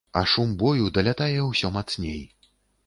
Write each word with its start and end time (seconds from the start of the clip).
А 0.19 0.21
шум 0.31 0.53
бою 0.61 0.87
далятае 0.97 1.39
ўсё 1.51 1.73
мацней. 1.77 2.21